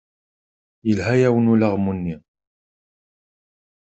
Yelha-yawen 0.87 1.51
ulaɣmu-nni. 1.53 2.15